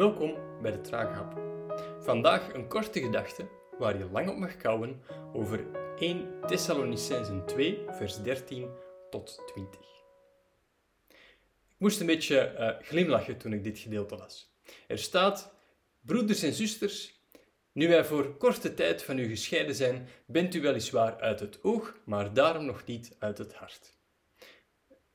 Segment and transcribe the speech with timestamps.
[0.00, 1.40] Welkom bij de Traaghap.
[1.98, 5.66] Vandaag een korte gedachte waar je lang op mag kouwen over
[5.98, 8.70] 1 Thessalonicenzen 2, vers 13
[9.10, 9.80] tot 20.
[11.68, 14.54] Ik moest een beetje uh, glimlachen toen ik dit gedeelte las.
[14.86, 15.54] Er staat:
[16.00, 17.20] Broeders en zusters,
[17.72, 21.96] nu wij voor korte tijd van u gescheiden zijn, bent u weliswaar uit het oog,
[22.04, 23.99] maar daarom nog niet uit het hart.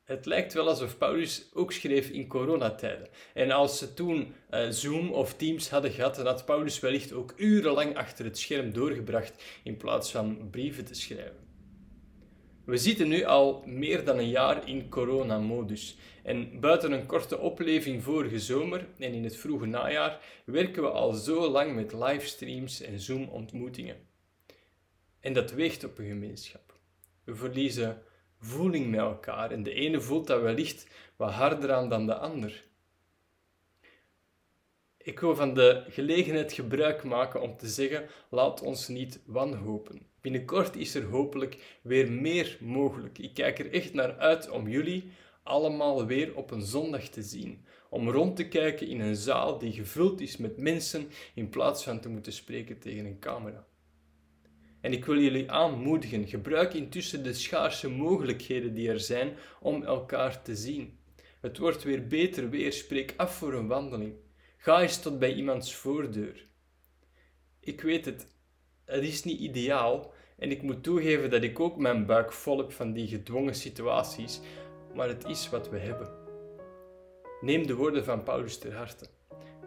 [0.05, 3.07] Het lijkt wel alsof Paulus ook schreef in coronatijden.
[3.33, 7.33] En als ze toen uh, Zoom of Teams hadden gehad, dan had Paulus wellicht ook
[7.37, 11.45] urenlang achter het scherm doorgebracht in plaats van brieven te schrijven.
[12.65, 15.97] We zitten nu al meer dan een jaar in coronamodus.
[16.23, 21.13] En buiten een korte opleving vorige zomer en in het vroege najaar werken we al
[21.13, 23.97] zo lang met livestreams en Zoom-ontmoetingen.
[25.19, 26.79] En dat weegt op een gemeenschap.
[27.23, 28.01] We verliezen
[28.39, 32.63] voeling met elkaar en de ene voelt dat wellicht wat harder aan dan de ander.
[34.97, 40.07] Ik wil van de gelegenheid gebruik maken om te zeggen: laat ons niet wanhopen.
[40.21, 43.17] Binnenkort is er hopelijk weer meer mogelijk.
[43.17, 45.11] Ik kijk er echt naar uit om jullie
[45.43, 47.65] allemaal weer op een zondag te zien.
[47.89, 51.99] Om rond te kijken in een zaal die gevuld is met mensen in plaats van
[51.99, 53.67] te moeten spreken tegen een camera.
[54.85, 60.41] En ik wil jullie aanmoedigen, gebruik intussen de schaarse mogelijkheden die er zijn om elkaar
[60.41, 60.97] te zien.
[61.41, 64.13] Het wordt weer beter weer, spreek af voor een wandeling.
[64.57, 66.47] Ga eens tot bij iemands voordeur.
[67.59, 68.27] Ik weet het,
[68.85, 72.71] het is niet ideaal en ik moet toegeven dat ik ook mijn buik vol heb
[72.71, 74.39] van die gedwongen situaties,
[74.95, 76.09] maar het is wat we hebben.
[77.41, 79.05] Neem de woorden van Paulus ter harte.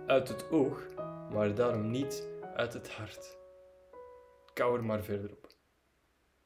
[0.06, 0.82] Uit het oog,
[1.32, 3.37] maar daarom niet uit het hart.
[4.58, 5.46] Kou er maar verder op.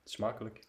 [0.05, 0.61] Smakelijk.